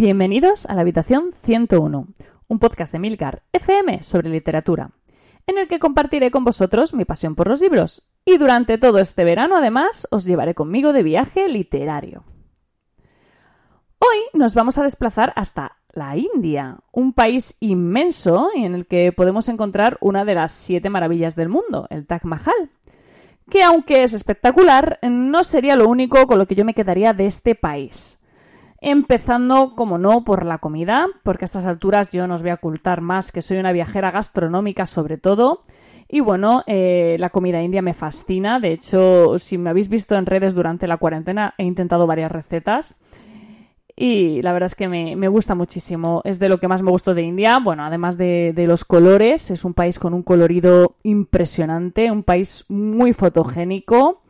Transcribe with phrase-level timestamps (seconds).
[0.00, 2.06] Bienvenidos a la habitación 101,
[2.48, 4.92] un podcast de Milcar FM sobre literatura,
[5.46, 9.24] en el que compartiré con vosotros mi pasión por los libros y durante todo este
[9.24, 12.24] verano además os llevaré conmigo de viaje literario.
[13.98, 19.50] Hoy nos vamos a desplazar hasta la India, un país inmenso en el que podemos
[19.50, 22.70] encontrar una de las siete maravillas del mundo, el Taj Mahal,
[23.50, 27.26] que aunque es espectacular, no sería lo único con lo que yo me quedaría de
[27.26, 28.16] este país.
[28.82, 32.54] Empezando, como no, por la comida, porque a estas alturas yo no os voy a
[32.54, 35.60] ocultar más que soy una viajera gastronómica sobre todo.
[36.08, 38.58] Y bueno, eh, la comida india me fascina.
[38.58, 42.96] De hecho, si me habéis visto en redes durante la cuarentena, he intentado varias recetas.
[43.94, 46.22] Y la verdad es que me, gusta muchísimo.
[46.24, 47.58] Es de lo que más me gustó de India.
[47.62, 52.64] Bueno, además de, de, los colores, es un país con un colorido impresionante, un país
[52.68, 54.22] muy fotogénico.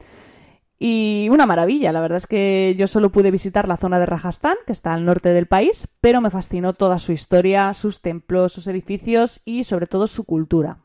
[0.82, 4.56] Y una maravilla, la verdad es que yo solo pude visitar la zona de Rajasthan,
[4.66, 8.66] que está al norte del país, pero me fascinó toda su historia, sus templos, sus
[8.66, 10.78] edificios y sobre todo su cultura.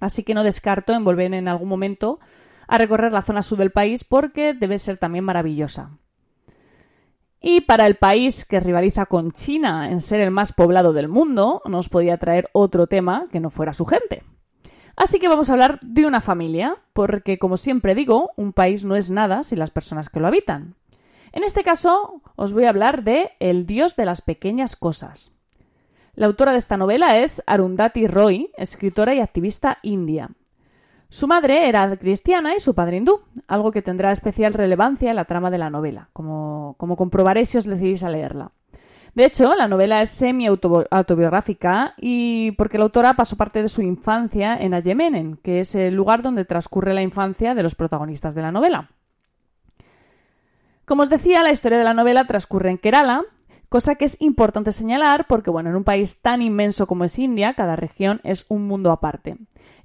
[0.00, 2.18] Así que no descarto en volver en algún momento
[2.66, 5.92] a recorrer la zona sur del país porque debe ser también maravillosa.
[7.40, 11.62] Y para el país que rivaliza con China en ser el más poblado del mundo,
[11.64, 14.24] nos podía traer otro tema que no fuera su gente.
[15.02, 18.94] Así que vamos a hablar de una familia, porque como siempre digo, un país no
[18.94, 20.76] es nada sin las personas que lo habitan.
[21.32, 25.34] En este caso, os voy a hablar de El Dios de las Pequeñas Cosas.
[26.14, 30.30] La autora de esta novela es Arundhati Roy, escritora y activista india.
[31.08, 35.24] Su madre era cristiana y su padre hindú, algo que tendrá especial relevancia en la
[35.24, 38.52] trama de la novela, como, como comprobaréis si os decidís a leerla.
[39.14, 44.56] De hecho, la novela es semi-autobiográfica y porque la autora pasó parte de su infancia
[44.56, 48.52] en Ayemenen, que es el lugar donde transcurre la infancia de los protagonistas de la
[48.52, 48.88] novela.
[50.86, 53.22] Como os decía, la historia de la novela transcurre en Kerala,
[53.68, 57.52] cosa que es importante señalar porque, bueno, en un país tan inmenso como es India,
[57.52, 59.36] cada región es un mundo aparte.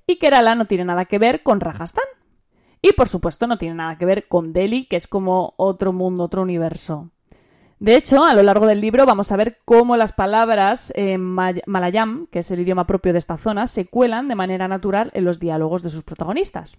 [0.06, 2.06] Y Kerala no tiene nada que ver con Rajasthan.
[2.82, 6.24] Y, por supuesto, no tiene nada que ver con Delhi, que es como otro mundo,
[6.24, 7.10] otro universo.
[7.80, 12.26] De hecho, a lo largo del libro vamos a ver cómo las palabras en malayam,
[12.32, 15.40] que es el idioma propio de esta zona, se cuelan de manera natural en los
[15.40, 16.78] diálogos de sus protagonistas.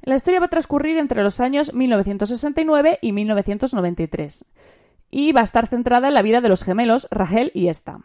[0.00, 4.44] La historia va a transcurrir entre los años 1969 y 1993
[5.10, 7.98] y va a estar centrada en la vida de los gemelos Rahel y Esta.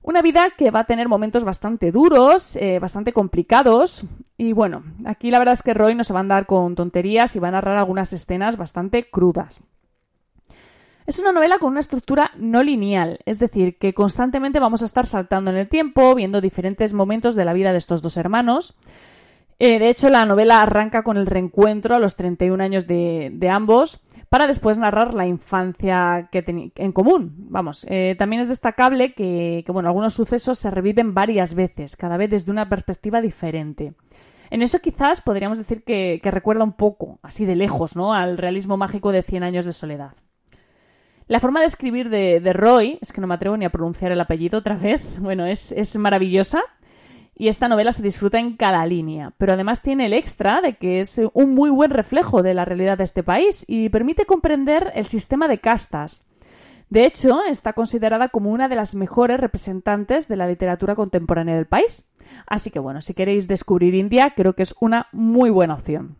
[0.00, 4.04] Una vida que va a tener momentos bastante duros, eh, bastante complicados.
[4.36, 7.36] Y bueno, aquí la verdad es que Roy no se va a andar con tonterías
[7.36, 9.60] y va a narrar algunas escenas bastante crudas.
[11.06, 15.06] Es una novela con una estructura no lineal, es decir, que constantemente vamos a estar
[15.06, 18.78] saltando en el tiempo, viendo diferentes momentos de la vida de estos dos hermanos.
[19.58, 24.00] Eh, de hecho, la novela arranca con el reencuentro a los 31 años de, ambos,
[24.28, 26.44] para después narrar la infancia que
[26.76, 27.34] en común.
[27.48, 32.30] Vamos, eh, también es destacable que, bueno, algunos sucesos se reviven varias veces, cada vez
[32.30, 33.94] desde una perspectiva diferente.
[34.50, 38.12] En eso quizás podríamos decir que, que recuerda un poco, así de lejos, ¿no?
[38.12, 40.12] al realismo mágico de Cien años de soledad.
[41.32, 44.20] La forma de escribir de, Roy, es que no me atrevo ni a pronunciar el
[44.20, 46.60] apellido otra vez, bueno, es, es maravillosa
[47.34, 51.00] y esta novela se disfruta en cada línea, pero además tiene el extra de que
[51.00, 55.06] es un muy buen reflejo de la realidad de este país y permite comprender el
[55.06, 56.22] sistema de castas.
[56.90, 61.64] De hecho, está considerada como una de las mejores representantes de la literatura contemporánea del
[61.64, 62.12] país.
[62.46, 66.18] Así que bueno, si queréis descubrir India, creo que es una muy buena opción.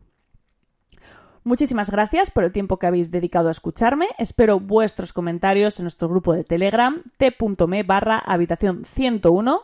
[1.44, 4.06] Muchísimas gracias por el tiempo que habéis dedicado a escucharme.
[4.16, 9.62] Espero vuestros comentarios en nuestro grupo de Telegram t.me barra habitación 101.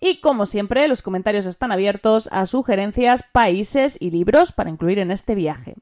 [0.00, 5.12] Y como siempre, los comentarios están abiertos a sugerencias, países y libros para incluir en
[5.12, 5.76] este viaje.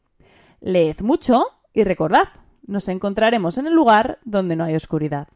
[0.61, 2.29] Leed mucho y recordad,
[2.67, 5.29] nos encontraremos en el lugar donde no hay oscuridad.